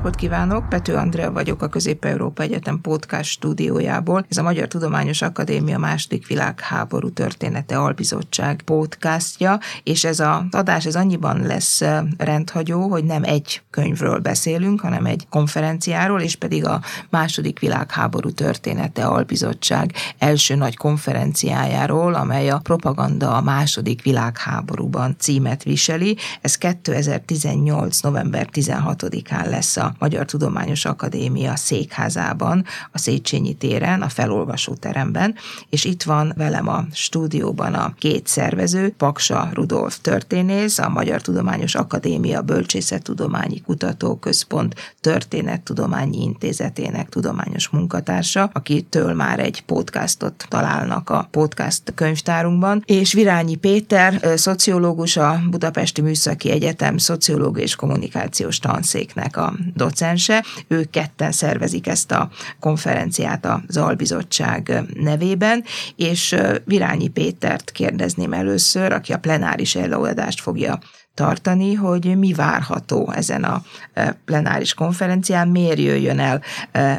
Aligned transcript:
napot 0.00 0.18
kívánok! 0.18 0.68
Pető 0.68 0.94
Andrea 0.94 1.32
vagyok 1.32 1.62
a 1.62 1.68
Közép-Európa 1.68 2.42
Egyetem 2.42 2.80
podcast 2.80 3.30
stúdiójából. 3.30 4.26
Ez 4.28 4.36
a 4.36 4.42
Magyar 4.42 4.68
Tudományos 4.68 5.22
Akadémia 5.22 5.78
második 5.78 6.26
világháború 6.26 7.10
története 7.10 7.78
albizottság 7.78 8.62
podcastja, 8.62 9.58
és 9.82 10.04
ez 10.04 10.20
az 10.20 10.40
adás 10.50 10.86
ez 10.86 10.96
annyiban 10.96 11.46
lesz 11.46 11.82
rendhagyó, 12.18 12.88
hogy 12.88 13.04
nem 13.04 13.24
egy 13.24 13.62
könyvről 13.70 14.18
beszélünk, 14.18 14.80
hanem 14.80 15.04
egy 15.04 15.26
konferenciáról, 15.30 16.20
és 16.20 16.36
pedig 16.36 16.66
a 16.66 16.80
második 17.10 17.58
világháború 17.58 18.30
története 18.30 19.04
albizottság 19.04 19.92
első 20.18 20.54
nagy 20.54 20.76
konferenciájáról, 20.76 22.14
amely 22.14 22.50
a 22.50 22.58
propaganda 22.58 23.36
a 23.36 23.42
második 23.42 24.02
világháborúban 24.02 25.16
címet 25.18 25.62
viseli. 25.62 26.16
Ez 26.40 26.56
2018. 26.56 28.00
november 28.00 28.48
16-án 28.52 29.48
lesz 29.50 29.76
a 29.76 29.89
Magyar 29.98 30.24
Tudományos 30.24 30.84
Akadémia 30.84 31.56
székházában, 31.56 32.64
a 32.92 32.98
Széchenyi 32.98 33.54
téren, 33.54 34.02
a 34.02 34.08
felolvasó 34.08 34.74
teremben, 34.74 35.34
és 35.70 35.84
itt 35.84 36.02
van 36.02 36.32
velem 36.36 36.68
a 36.68 36.84
stúdióban 36.92 37.74
a 37.74 37.94
két 37.98 38.26
szervező, 38.26 38.94
Paksa 38.96 39.50
Rudolf 39.52 39.98
történész, 40.00 40.78
a 40.78 40.88
Magyar 40.88 41.20
Tudományos 41.20 41.74
Akadémia 41.74 42.42
Bölcsészettudományi 42.42 43.60
Kutatóközpont 43.60 44.74
Történettudományi 45.00 46.22
Intézetének 46.22 47.08
tudományos 47.08 47.68
munkatársa, 47.68 48.50
akitől 48.52 49.14
már 49.14 49.38
egy 49.38 49.62
podcastot 49.62 50.46
találnak 50.48 51.10
a 51.10 51.28
podcast 51.30 51.92
könyvtárunkban, 51.94 52.82
és 52.86 53.12
Virányi 53.12 53.54
Péter, 53.54 54.20
szociológus, 54.34 55.16
a 55.16 55.40
Budapesti 55.50 56.00
Műszaki 56.00 56.50
Egyetem 56.50 56.98
szociológia 56.98 57.62
és 57.62 57.76
kommunikációs 57.76 58.58
tanszéknek 58.58 59.36
a 59.36 59.54
docense. 59.80 60.44
Ők 60.68 60.90
ketten 60.90 61.32
szervezik 61.32 61.86
ezt 61.86 62.12
a 62.12 62.30
konferenciát 62.60 63.46
az 63.66 63.76
Albizottság 63.76 64.82
nevében, 64.94 65.64
és 65.96 66.36
Virányi 66.64 67.08
Pétert 67.08 67.70
kérdezném 67.70 68.32
először, 68.32 68.92
aki 68.92 69.12
a 69.12 69.18
plenáris 69.18 69.74
előadást 69.74 70.40
fogja 70.40 70.78
tartani, 71.14 71.74
hogy 71.74 72.18
mi 72.18 72.32
várható 72.32 73.12
ezen 73.12 73.44
a 73.44 73.62
plenáris 74.24 74.74
konferencián, 74.74 75.48
miért 75.48 75.78
jöjjön 75.78 76.18
el 76.18 76.42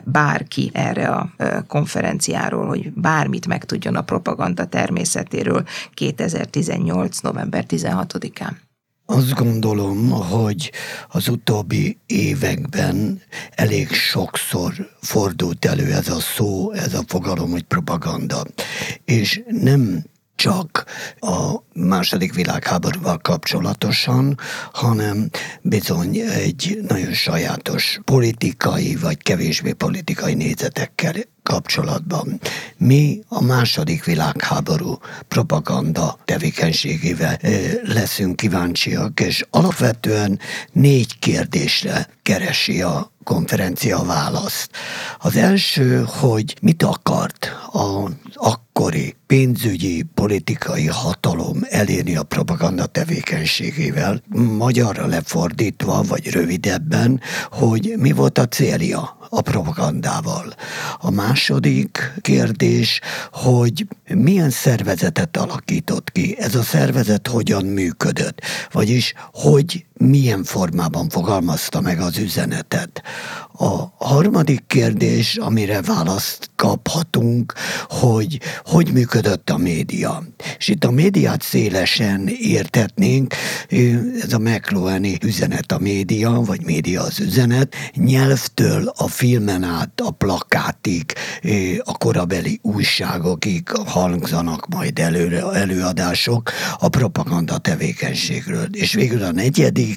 bárki 0.04 0.72
erre 0.74 1.08
a 1.08 1.30
konferenciáról, 1.68 2.68
hogy 2.68 2.94
bármit 2.94 3.48
megtudjon 3.48 3.96
a 3.96 4.02
propaganda 4.02 4.66
természetéről 4.66 5.64
2018. 5.94 7.20
november 7.20 7.66
16-án. 7.68 8.71
Azt 9.12 9.34
gondolom, 9.34 10.10
hogy 10.10 10.72
az 11.10 11.28
utóbbi 11.28 11.98
években 12.06 13.22
elég 13.56 13.92
sokszor 13.92 14.74
fordult 15.02 15.66
elő 15.66 15.94
ez 15.94 16.10
a 16.10 16.20
szó, 16.20 16.72
ez 16.72 16.94
a 16.94 17.04
fogalom, 17.08 17.52
hogy 17.52 17.64
propaganda. 17.64 18.44
És 19.06 19.42
nem 19.48 20.04
csak 20.36 20.86
a 21.20 21.56
második 21.74 22.34
világháborúval 22.34 23.18
kapcsolatosan, 23.18 24.38
hanem 24.74 25.30
bizony 25.62 26.18
egy 26.18 26.80
nagyon 26.88 27.14
sajátos 27.14 28.00
politikai 28.06 28.96
vagy 28.96 29.18
kevésbé 29.18 29.72
politikai 29.72 30.34
nézetekkel 30.34 31.14
kapcsolatban. 31.44 32.40
Mi 32.78 33.20
a 33.28 33.44
második 33.44 34.04
világháború 34.04 34.98
propaganda 35.28 36.18
tevékenységével 36.26 37.40
leszünk 37.84 38.36
kíváncsiak, 38.36 39.20
és 39.20 39.46
alapvetően 39.50 40.40
négy 40.72 41.20
kérdésre 41.20 42.08
keresi 42.24 42.82
a 42.82 43.12
konferencia 43.24 44.04
választ. 44.04 44.70
Az 45.20 45.36
első, 45.36 46.06
hogy 46.08 46.56
mit 46.62 46.84
akart 46.84 47.56
az 47.72 48.60
akkori 48.82 49.16
pénzügyi 49.28 50.04
politikai 50.14 50.88
hatalom 50.88 51.58
elérni 51.70 52.16
a 52.16 52.24
propaganda 52.24 52.86
tevékenységével, 52.86 54.22
magyarra 54.58 55.06
lefordítva, 55.06 56.02
vagy 56.02 56.30
rövidebben, 56.30 57.22
hogy 57.52 57.94
mi 57.98 58.12
volt 58.12 58.38
a 58.38 58.48
célja 58.48 59.18
a 59.30 59.42
propagandával. 59.42 60.54
A 61.00 61.12
második 61.12 62.14
kérdés, 62.22 63.00
hogy 63.32 63.88
milyen 64.08 64.50
szervezetet 64.50 65.38
alakított 65.38 66.12
ki, 66.12 66.36
ez 66.40 66.56
a 66.56 66.64
szervezet 66.64 67.28
hogyan 67.28 67.66
működött, 67.66 68.42
vagyis 68.72 69.14
hogy 69.34 69.86
milyen 70.02 70.44
formában 70.44 71.10
fogalmazta 71.10 71.82
meg 71.82 72.00
az 72.00 72.18
üzenetet. 72.18 73.02
A 73.54 74.06
harmadik 74.06 74.64
kérdés, 74.68 75.36
amire 75.36 75.82
választ 75.82 76.50
kaphatunk, 76.56 77.54
hogy 77.90 78.40
hogy 78.66 78.92
működött 78.94 79.50
a 79.50 79.58
média. 79.58 80.24
És 80.58 80.68
itt 80.68 80.84
a 80.84 80.92
médiát 80.92 81.42
szélesen 81.42 82.28
értetnénk, 82.28 83.34
ez 84.22 84.34
a 84.34 84.40
McLuhani 84.40 85.18
üzenet 85.24 85.72
a 85.72 85.80
média, 85.80 86.32
vagy 86.32 86.62
média 86.66 87.02
az 87.02 87.20
üzenet, 87.20 87.76
nyelvtől 87.96 88.94
a 88.98 89.08
filmen 89.08 89.64
át 89.64 90.02
a 90.04 90.12
plakátig, 90.12 91.14
a 91.84 91.98
korabeli 91.98 92.60
újságokig 92.62 93.70
hangzanak 93.86 94.68
majd 94.68 95.00
előre 95.00 95.44
előadások 95.52 96.52
a 96.80 96.90
propaganda 96.90 97.58
tevékenységről. 97.58 98.68
És 98.72 98.94
végül 98.94 99.24
a 99.24 99.32
negyedik 99.32 99.91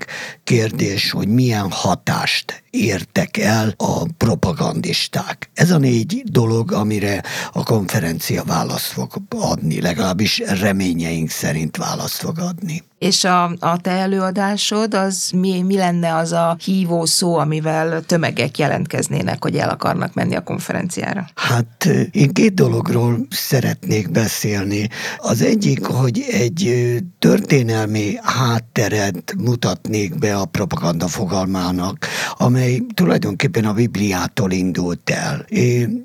kérdés, 0.44 1.10
hogy 1.10 1.28
milyen 1.28 1.70
hatást 1.70 2.63
értek 2.74 3.36
el 3.36 3.74
a 3.76 4.06
propagandisták. 4.18 5.50
Ez 5.54 5.70
a 5.70 5.78
négy 5.78 6.22
dolog, 6.24 6.72
amire 6.72 7.22
a 7.52 7.62
konferencia 7.62 8.42
választ 8.44 8.86
fog 8.86 9.12
adni, 9.28 9.80
legalábbis 9.80 10.38
reményeink 10.38 11.30
szerint 11.30 11.76
választ 11.76 12.16
fog 12.20 12.38
adni. 12.38 12.82
És 12.98 13.24
a, 13.24 13.44
a 13.58 13.78
te 13.80 13.90
előadásod, 13.90 14.94
az 14.94 15.30
mi, 15.34 15.62
mi 15.62 15.76
lenne 15.76 16.14
az 16.14 16.32
a 16.32 16.56
hívó 16.64 17.04
szó, 17.04 17.36
amivel 17.36 18.02
tömegek 18.02 18.58
jelentkeznének, 18.58 19.42
hogy 19.42 19.56
el 19.56 19.68
akarnak 19.68 20.14
menni 20.14 20.34
a 20.34 20.42
konferenciára? 20.42 21.26
Hát 21.34 21.88
én 22.10 22.32
két 22.32 22.54
dologról 22.54 23.26
szeretnék 23.30 24.10
beszélni. 24.10 24.88
Az 25.18 25.42
egyik, 25.42 25.86
hogy 25.86 26.24
egy 26.30 26.84
történelmi 27.18 28.18
hátteret 28.22 29.34
mutatnék 29.38 30.18
be 30.18 30.36
a 30.36 30.44
propaganda 30.44 31.08
fogalmának, 31.08 32.06
amely 32.36 32.82
tulajdonképpen 32.94 33.64
a 33.64 33.72
Bibliától 33.72 34.50
indult 34.50 35.10
el. 35.10 35.46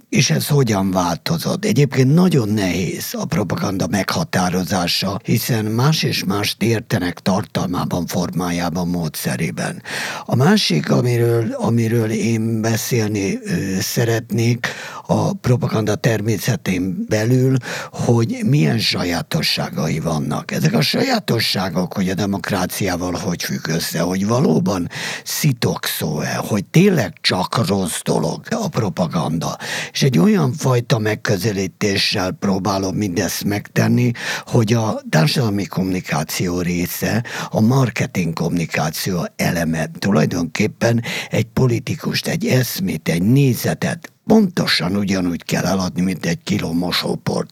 És 0.10 0.30
ez 0.30 0.48
hogyan 0.48 0.92
változott? 0.92 1.66
Egyébként 1.66 2.14
nagyon 2.14 2.50
nehéz 2.50 3.10
a 3.12 3.26
propaganda 3.26 3.88
meghatározása, 3.88 5.20
hiszen 5.24 5.66
más 5.66 6.04
és 6.04 6.24
más 6.24 6.56
ért 6.60 6.90
értenek 6.90 7.20
tartalmában, 7.20 8.06
formájában, 8.06 8.88
módszerében. 8.88 9.82
A 10.26 10.36
másik, 10.36 10.92
amiről, 10.92 11.52
amiről 11.52 12.10
én 12.10 12.62
beszélni 12.62 13.40
szeretnék, 13.80 14.68
a 15.12 15.34
propaganda 15.34 15.96
természetén 15.96 17.06
belül, 17.08 17.56
hogy 17.92 18.40
milyen 18.46 18.80
sajátosságai 18.80 20.00
vannak. 20.00 20.52
Ezek 20.52 20.74
a 20.74 20.82
sajátosságok, 20.82 21.94
hogy 21.94 22.10
a 22.10 22.14
demokráciával 22.14 23.12
hogy 23.12 23.44
függ 23.44 23.68
össze, 23.68 24.00
hogy 24.00 24.28
valóban 24.28 24.90
szitokszó-e, 25.24 26.36
hogy 26.36 26.66
tényleg 26.66 27.14
csak 27.22 27.68
rossz 27.68 28.02
dolog 28.04 28.42
a 28.50 28.68
propaganda. 28.68 29.58
És 29.92 30.04
egy 30.04 30.18
olyan 30.18 30.54
fajta 30.54 31.00
megközelítéssel 31.00 32.32
próbálom 32.32 32.96
mindezt 32.96 33.44
megtenni, 33.44 34.12
hogy 34.46 34.74
a 34.74 35.02
társadalmi 35.10 35.66
kommunikáció 35.66 36.62
része, 36.62 37.24
a 37.50 37.62
marketing 37.62 38.34
kommunikáció 38.34 39.28
eleme 39.36 39.90
tulajdonképpen 40.00 41.04
egy 41.30 41.48
politikust, 41.54 42.28
egy 42.28 42.46
eszmét, 42.46 43.10
egy 43.10 43.22
nézetet 43.22 44.12
pontosan 44.30 44.96
ugyanúgy 44.96 45.44
kell 45.44 45.66
eladni, 45.66 46.02
mint 46.02 46.26
egy 46.26 46.44
kiló 46.44 46.74
mosóport. 46.74 47.50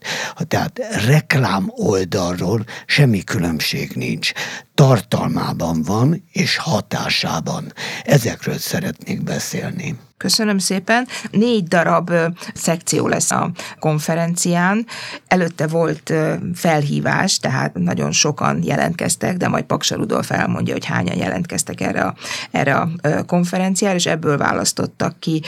Tehát 0.47 0.79
reklám 1.05 1.71
oldalról 1.75 2.65
semmi 2.85 3.23
különbség 3.23 3.91
nincs. 3.95 4.31
Tartalmában 4.75 5.81
van, 5.81 6.23
és 6.31 6.57
hatásában. 6.57 7.73
Ezekről 8.03 8.57
szeretnék 8.57 9.23
beszélni. 9.23 9.95
Köszönöm 10.17 10.57
szépen. 10.57 11.07
Négy 11.31 11.63
darab 11.63 12.11
szekció 12.53 13.07
lesz 13.07 13.31
a 13.31 13.51
konferencián. 13.79 14.85
Előtte 15.27 15.67
volt 15.67 16.13
felhívás, 16.53 17.39
tehát 17.39 17.73
nagyon 17.73 18.11
sokan 18.11 18.63
jelentkeztek, 18.63 19.37
de 19.37 19.47
majd 19.47 19.63
Paksa 19.63 19.95
Rudolf 19.95 20.31
elmondja, 20.31 20.73
hogy 20.73 20.85
hányan 20.85 21.17
jelentkeztek 21.17 21.81
erre 21.81 22.01
a, 22.01 22.15
erre 22.51 22.75
a 22.75 22.89
konferenciára, 23.25 23.95
és 23.95 24.05
ebből 24.05 24.37
választottak 24.37 25.19
ki 25.19 25.41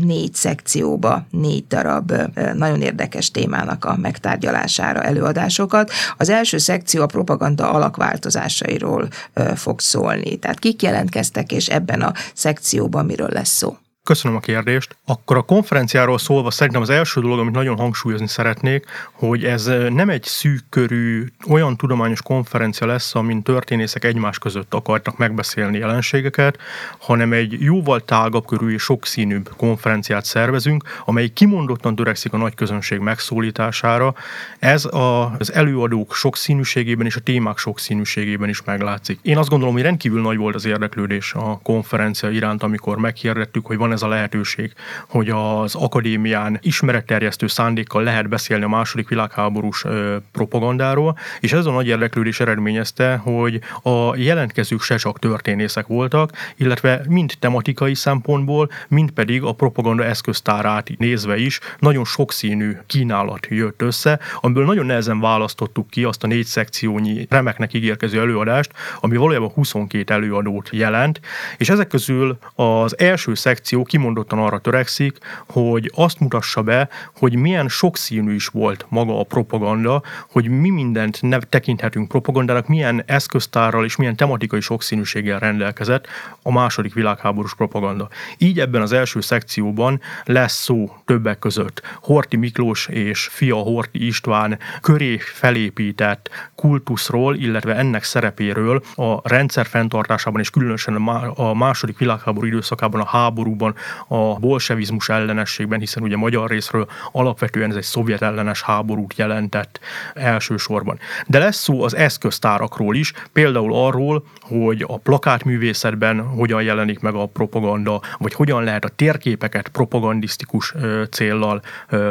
négy 0.00 0.34
szekcióba, 0.34 1.26
négy 1.30 1.66
darab 1.66 2.12
nagyon 2.54 2.82
érdekes 2.82 3.30
témának 3.30 3.84
a 3.84 3.96
megtárgyalására 3.96 5.02
előadásokat. 5.02 5.90
Az 6.16 6.28
első 6.28 6.58
szekció 6.58 7.02
a 7.02 7.06
propaganda 7.06 7.70
alakváltozásairól 7.70 9.08
fog 9.54 9.80
szólni. 9.80 10.36
Tehát 10.36 10.58
kik 10.58 10.82
jelentkeztek, 10.82 11.52
és 11.52 11.66
ebben 11.66 12.02
a 12.02 12.12
szekcióban 12.34 13.04
miről 13.04 13.30
lesz 13.32 13.56
szó? 13.56 13.76
Köszönöm 14.04 14.36
a 14.36 14.40
kérdést. 14.40 14.96
Akkor 15.06 15.36
a 15.36 15.42
konferenciáról 15.42 16.18
szólva 16.18 16.50
szerintem 16.50 16.82
az 16.82 16.90
első 16.90 17.20
dolog, 17.20 17.38
amit 17.38 17.54
nagyon 17.54 17.76
hangsúlyozni 17.76 18.28
szeretnék, 18.28 18.84
hogy 19.12 19.44
ez 19.44 19.64
nem 19.88 20.08
egy 20.08 20.22
szűk 20.22 20.64
körű, 20.68 21.26
olyan 21.48 21.76
tudományos 21.76 22.22
konferencia 22.22 22.86
lesz, 22.86 23.14
amin 23.14 23.42
történészek 23.42 24.04
egymás 24.04 24.38
között 24.38 24.74
akartak 24.74 25.16
megbeszélni 25.16 25.78
jelenségeket, 25.78 26.58
hanem 26.98 27.32
egy 27.32 27.56
jóval 27.60 28.00
tágabb 28.00 28.46
körű 28.46 28.72
és 28.72 28.82
sokszínűbb 28.82 29.50
konferenciát 29.56 30.24
szervezünk, 30.24 30.84
amely 31.04 31.28
kimondottan 31.28 31.94
törekszik 31.96 32.32
a 32.32 32.36
nagy 32.36 32.54
közönség 32.54 32.98
megszólítására. 32.98 34.14
Ez 34.58 34.88
az 34.90 35.52
előadók 35.52 36.14
sokszínűségében 36.14 37.06
és 37.06 37.16
a 37.16 37.20
témák 37.20 37.58
sokszínűségében 37.58 38.48
is 38.48 38.62
meglátszik. 38.62 39.18
Én 39.22 39.38
azt 39.38 39.48
gondolom, 39.48 39.74
hogy 39.74 39.82
rendkívül 39.82 40.20
nagy 40.20 40.36
volt 40.36 40.54
az 40.54 40.64
érdeklődés 40.64 41.32
a 41.32 41.60
konferencia 41.62 42.30
iránt, 42.30 42.62
amikor 42.62 42.98
meghirdettük, 42.98 43.66
hogy 43.66 43.76
van 43.76 43.92
ez 43.94 44.02
a 44.02 44.08
lehetőség, 44.08 44.72
hogy 45.08 45.28
az 45.28 45.74
akadémián 45.74 46.58
ismeretterjesztő 46.62 47.46
szándékkal 47.46 48.02
lehet 48.02 48.28
beszélni 48.28 48.64
a 48.64 48.68
második 48.68 49.08
világháborús 49.08 49.84
propagandáról, 50.32 51.18
és 51.40 51.52
ez 51.52 51.66
a 51.66 51.70
nagy 51.70 51.86
érdeklődés 51.86 52.40
eredményezte, 52.40 53.16
hogy 53.16 53.60
a 53.82 54.16
jelentkezők 54.16 54.80
se 54.80 54.96
csak 54.96 55.18
történészek 55.18 55.86
voltak, 55.86 56.30
illetve 56.56 57.02
mind 57.08 57.32
tematikai 57.38 57.94
szempontból, 57.94 58.70
mind 58.88 59.10
pedig 59.10 59.42
a 59.42 59.52
propaganda 59.52 60.04
eszköztárát 60.04 60.90
nézve 60.98 61.36
is 61.36 61.60
nagyon 61.78 62.04
sokszínű 62.04 62.76
kínálat 62.86 63.46
jött 63.50 63.82
össze, 63.82 64.20
amiből 64.40 64.64
nagyon 64.64 64.86
nehezen 64.86 65.20
választottuk 65.20 65.90
ki 65.90 66.04
azt 66.04 66.24
a 66.24 66.26
négy 66.26 66.46
szekciónyi 66.46 67.26
remeknek 67.30 67.74
ígérkező 67.74 68.20
előadást, 68.20 68.72
ami 69.00 69.16
valójában 69.16 69.48
22 69.48 70.14
előadót 70.14 70.68
jelent, 70.72 71.20
és 71.56 71.68
ezek 71.68 71.86
közül 71.86 72.38
az 72.54 72.98
első 72.98 73.34
szekció 73.34 73.82
kimondottan 73.84 74.38
arra 74.38 74.58
törekszik, 74.58 75.18
hogy 75.48 75.92
azt 75.94 76.20
mutassa 76.20 76.62
be, 76.62 76.88
hogy 77.16 77.34
milyen 77.34 77.68
sokszínű 77.68 78.34
is 78.34 78.46
volt 78.46 78.86
maga 78.88 79.20
a 79.20 79.24
propaganda, 79.24 80.02
hogy 80.30 80.48
mi 80.48 80.70
mindent 80.70 81.22
ne 81.22 81.38
tekinthetünk 81.38 82.08
propagandának, 82.08 82.68
milyen 82.68 83.02
eszköztárral 83.06 83.84
és 83.84 83.96
milyen 83.96 84.16
tematikai 84.16 84.60
sokszínűséggel 84.60 85.38
rendelkezett 85.38 86.06
a 86.42 86.52
második 86.52 86.94
világháborús 86.94 87.54
propaganda. 87.54 88.08
Így 88.38 88.60
ebben 88.60 88.82
az 88.82 88.92
első 88.92 89.20
szekcióban 89.20 90.00
lesz 90.24 90.62
szó 90.62 90.96
többek 91.04 91.38
között 91.38 91.82
Horti 92.00 92.36
Miklós 92.36 92.86
és 92.86 93.28
fia 93.30 93.56
Horti 93.56 94.06
István 94.06 94.58
köré 94.80 95.18
felépített 95.18 96.30
kultuszról, 96.54 97.36
illetve 97.36 97.74
ennek 97.76 98.02
szerepéről 98.04 98.82
a 98.94 99.28
rendszer 99.28 99.66
fenntartásában 99.66 100.40
és 100.40 100.50
különösen 100.50 100.94
a 101.34 101.54
második 101.54 101.98
világháború 101.98 102.46
időszakában 102.46 103.00
a 103.00 103.06
háborúban 103.06 103.73
a 104.08 104.38
bolsevizmus 104.38 105.08
ellenességben, 105.08 105.78
hiszen 105.78 106.02
ugye 106.02 106.16
magyar 106.16 106.50
részről 106.50 106.88
alapvetően 107.12 107.70
ez 107.70 107.76
egy 107.76 107.82
szovjet 107.82 108.22
ellenes 108.22 108.62
háborút 108.62 109.14
jelentett 109.16 109.80
elsősorban. 110.14 110.98
De 111.26 111.38
lesz 111.38 111.56
szó 111.56 111.82
az 111.82 111.96
eszköztárakról 111.96 112.96
is, 112.96 113.12
például 113.32 113.74
arról, 113.74 114.24
hogy 114.40 114.84
a 114.86 114.98
plakátművészetben 114.98 116.20
hogyan 116.20 116.62
jelenik 116.62 117.00
meg 117.00 117.14
a 117.14 117.26
propaganda, 117.26 118.00
vagy 118.18 118.34
hogyan 118.34 118.64
lehet 118.64 118.84
a 118.84 118.88
térképeket 118.88 119.68
propagandisztikus 119.68 120.74
céllal 121.10 121.62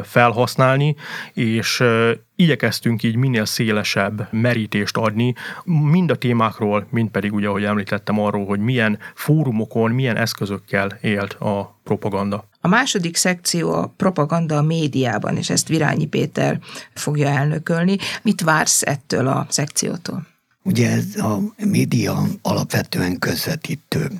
felhasználni, 0.03 0.95
és 1.33 1.83
igyekeztünk 2.35 3.03
így 3.03 3.15
minél 3.15 3.45
szélesebb 3.45 4.27
merítést 4.31 4.97
adni, 4.97 5.35
mind 5.63 6.11
a 6.11 6.15
témákról, 6.15 6.87
mind 6.89 7.09
pedig 7.09 7.33
ugye, 7.33 7.47
ahogy 7.47 7.63
említettem 7.63 8.19
arról, 8.19 8.45
hogy 8.45 8.59
milyen 8.59 8.99
fórumokon, 9.15 9.91
milyen 9.91 10.17
eszközökkel 10.17 10.97
élt 11.01 11.33
a 11.33 11.79
propaganda. 11.83 12.47
A 12.61 12.67
második 12.67 13.15
szekció 13.15 13.71
a 13.71 13.93
propaganda 13.97 14.57
a 14.57 14.61
médiában, 14.61 15.37
és 15.37 15.49
ezt 15.49 15.67
Virányi 15.67 16.05
Péter 16.05 16.59
fogja 16.93 17.27
elnökölni. 17.27 17.97
Mit 18.21 18.41
vársz 18.41 18.81
ettől 18.81 19.27
a 19.27 19.45
szekciótól? 19.49 20.27
Ugye 20.65 20.91
ez 20.91 21.15
a 21.15 21.39
média 21.65 22.23
alapvetően 22.41 23.19
közvetítő. 23.19 24.11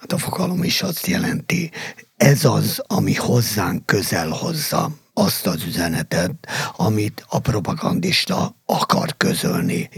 Hát 0.00 0.12
a 0.12 0.18
fogalom 0.18 0.62
is 0.62 0.82
azt 0.82 1.06
jelenti, 1.06 1.70
ez 2.16 2.44
az, 2.44 2.82
ami 2.86 3.14
hozzánk 3.14 3.86
közel 3.86 4.28
hozza 4.28 4.90
azt 5.14 5.46
az 5.46 5.62
üzenetet, 5.66 6.34
amit 6.76 7.24
a 7.28 7.38
propagandista 7.38 8.56
akar 8.66 9.16
közölni. 9.16 9.88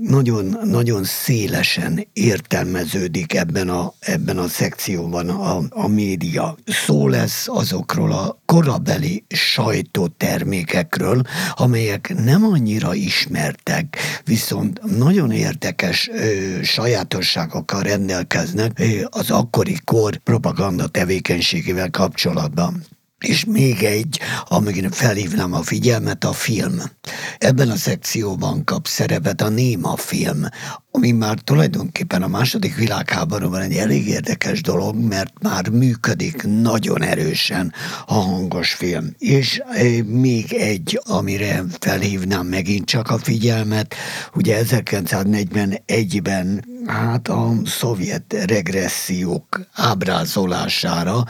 Nagyon, 0.00 0.58
nagyon 0.64 1.04
szélesen 1.04 2.06
értelmeződik 2.12 3.34
ebben 3.34 3.68
a, 3.68 3.92
ebben 3.98 4.38
a 4.38 4.48
szekcióban 4.48 5.28
a, 5.28 5.62
a 5.70 5.86
média. 5.88 6.56
Szó 6.66 7.08
lesz 7.08 7.48
azokról 7.48 8.12
a 8.12 8.40
korabeli 8.46 9.24
sajtótermékekről, 9.28 11.22
amelyek 11.54 12.14
nem 12.24 12.44
annyira 12.44 12.94
ismertek, 12.94 13.98
viszont 14.24 14.98
nagyon 14.98 15.30
érdekes 15.30 16.08
ö, 16.08 16.62
sajátosságokkal 16.62 17.82
rendelkeznek 17.82 18.78
ö, 18.78 19.04
az 19.10 19.30
akkori 19.30 19.76
kor 19.84 20.16
propaganda 20.16 20.86
tevékenységével 20.86 21.90
kapcsolatban. 21.90 22.84
És 23.20 23.44
még 23.44 23.82
egy, 23.82 24.20
amire 24.48 24.90
felhívnám 24.90 25.52
a 25.52 25.62
figyelmet, 25.62 26.24
a 26.24 26.32
film. 26.32 26.80
Ebben 27.38 27.70
a 27.70 27.76
szekcióban 27.76 28.64
kap 28.64 28.86
szerepet 28.86 29.40
a 29.40 29.48
néma 29.48 29.96
film, 29.96 30.46
ami 30.90 31.10
már 31.10 31.38
tulajdonképpen 31.38 32.22
a 32.22 32.28
második 32.28 32.76
világháborúban 32.76 33.60
egy 33.60 33.76
elég 33.76 34.08
érdekes 34.08 34.62
dolog, 34.62 34.96
mert 34.96 35.32
már 35.42 35.68
működik 35.68 36.42
nagyon 36.42 37.02
erősen 37.02 37.72
a 38.06 38.14
hangos 38.14 38.72
film. 38.72 39.14
És 39.18 39.62
eh, 39.70 40.02
még 40.02 40.52
egy, 40.52 41.00
amire 41.04 41.64
felhívnám 41.78 42.46
megint 42.46 42.86
csak 42.86 43.10
a 43.10 43.18
figyelmet, 43.18 43.94
ugye 44.34 44.62
1941-ben 44.64 46.64
hát 46.90 47.28
a 47.28 47.52
szovjet 47.64 48.32
regressziók 48.46 49.60
ábrázolására, 49.72 51.24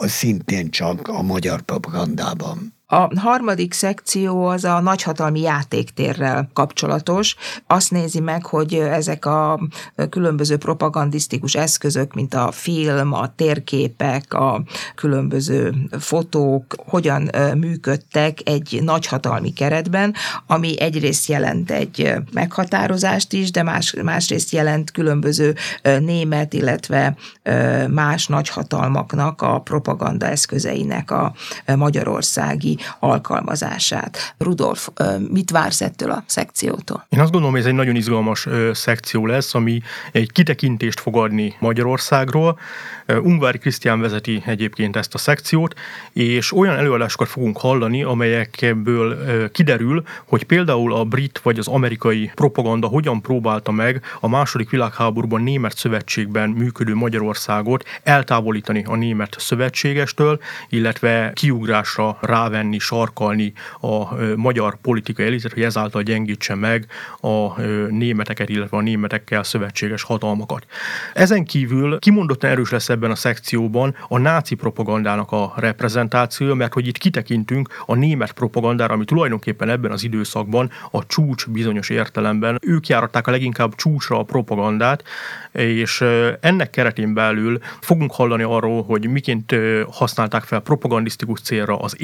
szintén 0.00 0.70
csak 0.70 1.08
a 1.08 1.22
magyar 1.22 1.60
propagandában. 1.60 2.77
A 2.90 3.18
harmadik 3.18 3.72
szekció 3.72 4.44
az 4.46 4.64
a 4.64 4.80
nagyhatalmi 4.80 5.40
játéktérrel 5.40 6.50
kapcsolatos. 6.52 7.36
Azt 7.66 7.90
nézi 7.90 8.20
meg, 8.20 8.46
hogy 8.46 8.74
ezek 8.74 9.24
a 9.24 9.60
különböző 10.10 10.56
propagandisztikus 10.56 11.54
eszközök, 11.54 12.14
mint 12.14 12.34
a 12.34 12.50
film, 12.50 13.12
a 13.12 13.34
térképek, 13.34 14.34
a 14.34 14.62
különböző 14.94 15.74
fotók 15.98 16.74
hogyan 16.86 17.30
működtek 17.56 18.38
egy 18.44 18.78
nagyhatalmi 18.82 19.52
keretben, 19.52 20.14
ami 20.46 20.80
egyrészt 20.80 21.28
jelent 21.28 21.70
egy 21.70 22.14
meghatározást 22.32 23.32
is, 23.32 23.50
de 23.50 23.62
más, 23.62 23.94
másrészt 24.02 24.52
jelent 24.52 24.90
különböző 24.90 25.54
német, 25.82 26.54
illetve 26.54 27.16
más 27.88 28.26
nagyhatalmaknak 28.26 29.42
a 29.42 29.60
propaganda 29.60 30.26
eszközeinek 30.26 31.10
a 31.10 31.32
magyarországi 31.76 32.77
alkalmazását. 32.98 34.34
Rudolf, 34.38 34.88
mit 35.30 35.50
vársz 35.50 35.80
ettől 35.80 36.10
a 36.10 36.22
szekciótól? 36.26 37.06
Én 37.08 37.20
azt 37.20 37.30
gondolom, 37.30 37.50
hogy 37.50 37.60
ez 37.60 37.66
egy 37.66 37.74
nagyon 37.74 37.96
izgalmas 37.96 38.46
szekció 38.72 39.26
lesz, 39.26 39.54
ami 39.54 39.82
egy 40.12 40.32
kitekintést 40.32 41.00
fog 41.00 41.16
adni 41.16 41.54
Magyarországról. 41.58 42.58
Ungvári 43.22 43.58
Krisztián 43.58 44.00
vezeti 44.00 44.42
egyébként 44.46 44.96
ezt 44.96 45.14
a 45.14 45.18
szekciót, 45.18 45.74
és 46.12 46.52
olyan 46.52 46.76
előadásokat 46.76 47.28
fogunk 47.28 47.58
hallani, 47.58 48.02
amelyekből 48.02 49.18
kiderül, 49.50 50.02
hogy 50.24 50.44
például 50.44 50.94
a 50.94 51.04
brit 51.04 51.40
vagy 51.42 51.58
az 51.58 51.68
amerikai 51.68 52.30
propaganda 52.34 52.86
hogyan 52.86 53.20
próbálta 53.20 53.72
meg 53.72 54.02
a 54.20 54.28
második 54.28 54.70
világháborúban 54.70 55.42
német 55.42 55.76
szövetségben 55.76 56.50
működő 56.50 56.94
Magyarországot 56.94 57.84
eltávolítani 58.02 58.84
a 58.86 58.96
német 58.96 59.36
szövetségestől, 59.38 60.40
illetve 60.68 61.32
kiugrásra 61.34 62.18
rávenni 62.20 62.67
letenni, 62.68 62.78
sarkalni 62.78 63.52
a 63.80 64.14
magyar 64.36 64.76
politikai 64.80 65.26
elitet, 65.26 65.52
hogy 65.52 65.62
ezáltal 65.62 66.02
gyengítse 66.02 66.54
meg 66.54 66.86
a 67.20 67.60
németeket, 67.88 68.48
illetve 68.48 68.76
a 68.76 68.80
németekkel 68.80 69.42
szövetséges 69.42 70.02
hatalmakat. 70.02 70.66
Ezen 71.14 71.44
kívül 71.44 71.98
kimondottan 71.98 72.50
erős 72.50 72.70
lesz 72.70 72.88
ebben 72.88 73.10
a 73.10 73.14
szekcióban 73.14 73.96
a 74.08 74.18
náci 74.18 74.54
propagandának 74.54 75.32
a 75.32 75.52
reprezentáció, 75.56 76.54
mert 76.54 76.72
hogy 76.72 76.86
itt 76.86 76.98
kitekintünk 76.98 77.82
a 77.86 77.94
német 77.94 78.32
propagandára, 78.32 78.94
ami 78.94 79.04
tulajdonképpen 79.04 79.68
ebben 79.68 79.90
az 79.90 80.04
időszakban 80.04 80.70
a 80.90 81.06
csúcs 81.06 81.48
bizonyos 81.48 81.88
értelemben. 81.88 82.58
Ők 82.62 82.86
járatták 82.86 83.26
a 83.26 83.30
leginkább 83.30 83.74
csúcsra 83.74 84.18
a 84.18 84.22
propagandát, 84.22 85.04
és 85.52 86.04
ennek 86.40 86.70
keretén 86.70 87.14
belül 87.14 87.58
fogunk 87.80 88.12
hallani 88.12 88.42
arról, 88.42 88.82
hogy 88.82 89.08
miként 89.08 89.54
használták 89.90 90.42
fel 90.42 90.60
propagandisztikus 90.60 91.40
célra 91.40 91.78
az 91.78 92.00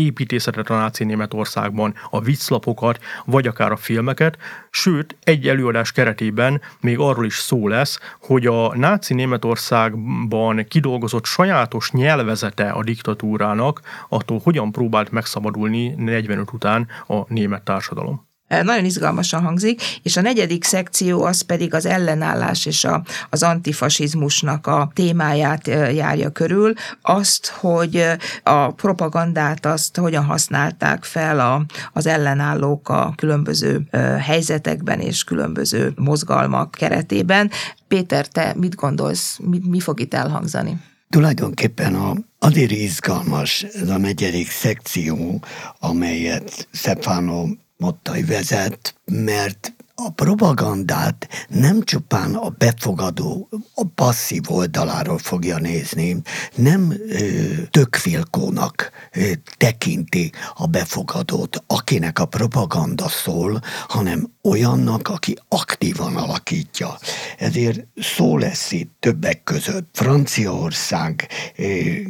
építészetet 0.54 0.70
a 0.70 0.80
náci 0.80 1.04
Németországban, 1.04 1.94
a 2.11 2.20
vicclapokat, 2.20 2.99
vagy 3.25 3.46
akár 3.46 3.73
a 3.73 3.76
filmeket, 3.76 4.38
sőt, 4.70 5.16
egy 5.25 5.49
előadás 5.49 5.92
keretében 5.92 6.61
még 6.80 6.99
arról 6.99 7.25
is 7.25 7.34
szó 7.34 7.68
lesz, 7.68 7.99
hogy 8.20 8.46
a 8.46 8.76
náci 8.76 9.14
Németországban 9.14 10.64
kidolgozott 10.68 11.25
sajátos 11.25 11.90
nyelvezete 11.90 12.70
a 12.70 12.82
diktatúrának 12.82 13.80
attól 14.08 14.40
hogyan 14.44 14.73
próbált 14.73 15.11
megszabadulni 15.11 15.94
45 15.96 16.52
után 16.52 16.88
a 17.06 17.32
német 17.32 17.62
társadalom. 17.62 18.24
Nagyon 18.48 18.84
izgalmasan 18.84 19.42
hangzik, 19.42 19.82
és 20.02 20.16
a 20.16 20.20
negyedik 20.20 20.64
szekció 20.64 21.22
az 21.22 21.40
pedig 21.40 21.74
az 21.74 21.86
ellenállás 21.86 22.66
és 22.66 22.84
a, 22.84 23.02
az 23.30 23.42
antifasizmusnak 23.42 24.66
a 24.66 24.90
témáját 24.94 25.66
járja 25.94 26.30
körül, 26.30 26.72
azt, 27.02 27.46
hogy 27.46 28.04
a 28.42 28.70
propagandát 28.72 29.66
azt 29.66 29.96
hogyan 29.96 30.24
használták 30.24 31.04
fel 31.04 31.40
a, 31.40 31.64
az 31.92 32.06
ellenállók 32.06 32.88
a 32.88 33.12
különböző 33.16 33.88
helyzetekben 34.20 35.00
és 35.00 35.24
különböző 35.24 35.92
mozgalmak 35.96 36.70
keretében. 36.70 37.50
Péter, 37.88 38.28
te 38.28 38.54
mit 38.56 38.74
gondolsz, 38.74 39.38
mi, 39.42 39.60
mi 39.68 39.80
fog 39.80 40.00
itt 40.00 40.14
elhangzani? 40.14 40.76
Tulajdonképpen 41.10 41.94
a, 41.94 42.14
azért 42.38 42.70
izgalmas 42.70 43.62
ez 43.62 43.88
a 43.88 43.98
negyedik 43.98 44.50
szekció, 44.50 45.42
amelyet 45.78 46.68
Stefano 46.72 47.46
Mottai 47.85 48.23
vezet, 48.23 48.95
mert 49.05 49.75
a 49.95 50.11
propagandát 50.11 51.29
nem 51.49 51.83
csupán 51.83 52.35
a 52.35 52.49
befogadó, 52.49 53.49
a 53.75 53.85
passzív 53.95 54.43
oldaláról 54.49 55.19
fogja 55.19 55.59
nézni, 55.59 56.23
nem 56.55 56.95
ö, 57.09 57.26
tökfilkónak 57.71 58.91
ö, 59.12 59.31
tekinti 59.57 60.33
a 60.55 60.67
befogadót, 60.67 61.62
akinek 61.67 62.19
a 62.19 62.26
propaganda 62.26 63.09
szól, 63.09 63.61
hanem 63.88 64.34
olyannak, 64.44 65.08
aki 65.08 65.36
aktívan 65.48 66.16
alakítja. 66.16 66.98
Ezért 67.38 67.86
szó 67.96 68.38
lesz 68.38 68.72
itt 68.72 68.96
többek 69.00 69.42
között 69.42 69.88
Franciaország 69.92 71.28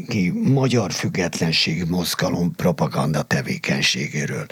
ki 0.08 0.30
magyar 0.44 0.92
függetlenség 0.92 1.84
mozgalom 1.88 2.54
propaganda 2.54 3.22
tevékenységéről. 3.22 4.46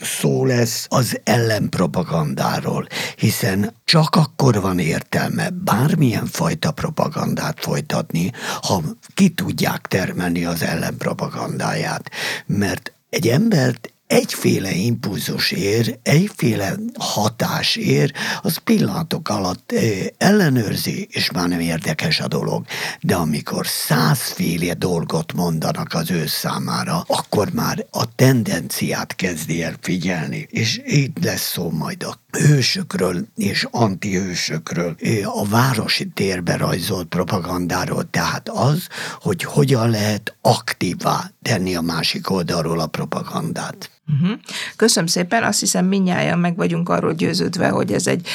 Szó 0.00 0.44
lesz 0.44 0.86
az 0.88 1.20
ellenpropagandáról, 1.24 2.86
hiszen 3.16 3.74
csak 3.84 4.16
akkor 4.16 4.60
van 4.60 4.78
értelme 4.78 5.50
bármilyen 5.50 6.26
fajta 6.26 6.70
propagandát 6.70 7.60
folytatni, 7.60 8.32
ha 8.62 8.82
ki 9.14 9.28
tudják 9.28 9.86
termelni 9.86 10.44
az 10.44 10.62
ellenpropagandáját. 10.62 12.10
Mert 12.46 12.92
egy 13.10 13.28
embert 13.28 13.92
egyféle 14.08 14.72
impulzus 14.72 15.50
ér, 15.50 15.98
egyféle 16.02 16.74
hatás 16.98 17.76
ér, 17.76 18.12
az 18.42 18.56
pillanatok 18.56 19.28
alatt 19.28 19.74
ellenőrzi, 20.16 21.08
és 21.10 21.30
már 21.30 21.48
nem 21.48 21.60
érdekes 21.60 22.20
a 22.20 22.28
dolog. 22.28 22.66
De 23.00 23.14
amikor 23.14 23.66
százféle 23.66 24.74
dolgot 24.74 25.32
mondanak 25.32 25.94
az 25.94 26.10
ő 26.10 26.26
számára, 26.26 27.04
akkor 27.06 27.52
már 27.52 27.86
a 27.90 28.14
tendenciát 28.14 29.14
kezdi 29.14 29.62
el 29.62 29.76
figyelni. 29.80 30.46
És 30.50 30.80
itt 30.84 31.24
lesz 31.24 31.50
szó 31.52 31.70
majd 31.70 32.02
a 32.02 32.18
hősökről 32.38 33.26
és 33.36 33.66
antihősökről, 33.70 34.96
a 35.24 35.46
városi 35.48 36.08
térbe 36.08 36.56
rajzolt 36.56 37.06
propagandáról, 37.08 38.10
tehát 38.10 38.48
az, 38.48 38.86
hogy 39.20 39.42
hogyan 39.42 39.90
lehet 39.90 40.36
aktívá 40.40 41.30
tenni 41.42 41.74
a 41.74 41.80
másik 41.80 42.30
oldalról 42.30 42.80
a 42.80 42.86
propagandát. 42.86 43.97
Uh-huh. 44.12 44.38
Köszönöm 44.76 45.08
szépen, 45.08 45.42
azt 45.42 45.60
hiszem 45.60 45.86
minnyáján 45.86 46.38
meg 46.38 46.56
vagyunk 46.56 46.88
arról 46.88 47.12
győződve, 47.12 47.68
hogy 47.68 47.92
ez 47.92 48.06
egy 48.06 48.28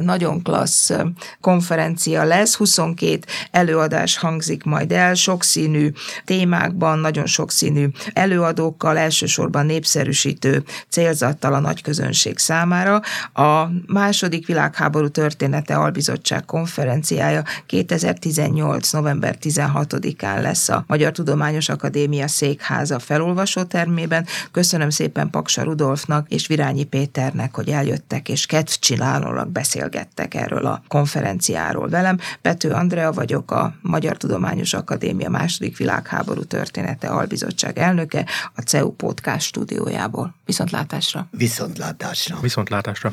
nagyon 0.00 0.42
klassz 0.42 0.90
konferencia 1.40 2.24
lesz, 2.24 2.54
22 2.54 3.18
előadás 3.50 4.18
hangzik 4.18 4.64
majd 4.64 4.92
el, 4.92 5.14
sokszínű 5.14 5.90
témákban, 6.24 6.98
nagyon 6.98 7.26
sokszínű 7.26 7.88
előadókkal, 8.12 8.98
elsősorban 8.98 9.66
népszerűsítő 9.66 10.64
célzattal 10.88 11.54
a 11.54 11.60
nagy 11.60 11.82
közönség 11.82 12.38
számára. 12.38 13.00
A 13.32 13.68
második 13.86 14.46
világháború 14.46 15.08
története 15.08 15.74
albizottság 15.76 16.44
konferenciája 16.44 17.42
2018. 17.66 18.92
november 18.92 19.36
16-án 19.42 20.42
lesz 20.42 20.68
a 20.68 20.84
Magyar 20.86 21.12
Tudományos 21.12 21.68
Akadémia 21.68 22.28
székháza 22.28 22.98
felolvasótermében. 22.98 24.26
Köszönöm 24.50 24.90
szépen 24.90 25.08
szépen 25.10 25.30
Paksa 25.30 25.62
Rudolfnak 25.62 26.28
és 26.28 26.46
Virányi 26.46 26.84
Péternek, 26.84 27.54
hogy 27.54 27.68
eljöttek 27.68 28.28
és 28.28 28.46
kedvcsinálólag 28.46 29.48
beszélgettek 29.48 30.34
erről 30.34 30.66
a 30.66 30.82
konferenciáról 30.88 31.88
velem. 31.88 32.18
Pető 32.42 32.70
Andrea 32.70 33.12
vagyok, 33.12 33.50
a 33.50 33.74
Magyar 33.82 34.16
Tudományos 34.16 34.74
Akadémia 34.74 35.30
második 35.30 35.76
világháború 35.76 36.42
története 36.42 37.08
albizottság 37.08 37.78
elnöke 37.78 38.26
a 38.54 38.60
CEU 38.60 38.90
Podcast 38.90 39.46
stúdiójából. 39.46 40.34
Viszontlátásra! 40.44 41.28
Viszontlátásra! 41.30 42.38
Viszontlátásra! 42.40 43.12